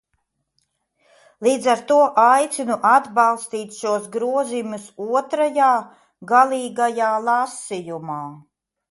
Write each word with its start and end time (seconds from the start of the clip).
Līdz 1.47 1.65
ar 1.73 1.81
to 1.89 1.97
aicinu 2.21 2.77
atbalstīt 2.91 3.75
šos 3.81 4.07
grozījumus 4.15 4.87
otrajā, 5.19 5.67
galīgajā, 6.33 7.11
lasījumā! 7.27 8.19